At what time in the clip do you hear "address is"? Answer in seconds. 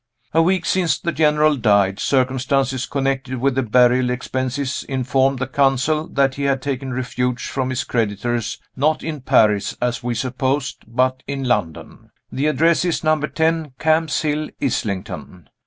12.47-13.03